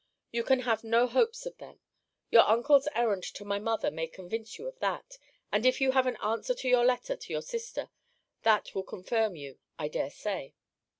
[0.31, 1.79] You can have no hopes of them.
[2.31, 5.19] Your uncle's errand to my mother may convince you of that;
[5.51, 7.91] and if you have an answer to your letter to your sister,
[8.41, 10.55] that will confirm you, I dare say.